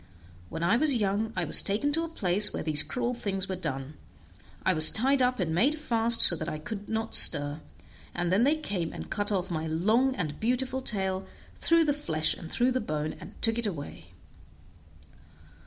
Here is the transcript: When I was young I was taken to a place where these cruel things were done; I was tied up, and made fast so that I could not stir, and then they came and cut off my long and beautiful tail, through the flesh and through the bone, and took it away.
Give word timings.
When 0.49 0.63
I 0.63 0.77
was 0.77 0.95
young 0.95 1.31
I 1.35 1.43
was 1.45 1.61
taken 1.61 1.91
to 1.93 2.03
a 2.03 2.07
place 2.09 2.51
where 2.51 2.63
these 2.63 2.81
cruel 2.81 3.13
things 3.13 3.47
were 3.47 3.55
done; 3.55 3.93
I 4.65 4.73
was 4.73 4.89
tied 4.89 5.21
up, 5.21 5.39
and 5.39 5.53
made 5.53 5.77
fast 5.77 6.21
so 6.21 6.35
that 6.37 6.49
I 6.49 6.57
could 6.57 6.89
not 6.89 7.13
stir, 7.13 7.61
and 8.15 8.31
then 8.31 8.43
they 8.43 8.55
came 8.55 8.91
and 8.93 9.11
cut 9.11 9.31
off 9.31 9.51
my 9.51 9.67
long 9.67 10.15
and 10.15 10.39
beautiful 10.39 10.81
tail, 10.81 11.27
through 11.55 11.85
the 11.85 11.93
flesh 11.93 12.33
and 12.33 12.51
through 12.51 12.71
the 12.71 12.81
bone, 12.81 13.13
and 13.19 13.39
took 13.43 13.59
it 13.59 13.67
away. 13.67 14.07